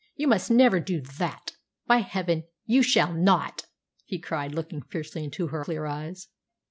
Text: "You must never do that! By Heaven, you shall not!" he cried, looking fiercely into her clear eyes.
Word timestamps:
"You 0.15 0.27
must 0.27 0.49
never 0.49 0.79
do 0.79 0.99
that! 1.19 1.51
By 1.85 1.97
Heaven, 1.97 2.45
you 2.65 2.81
shall 2.81 3.13
not!" 3.13 3.67
he 4.03 4.17
cried, 4.17 4.55
looking 4.55 4.81
fiercely 4.81 5.23
into 5.23 5.49
her 5.49 5.63
clear 5.63 5.85
eyes. 5.85 6.27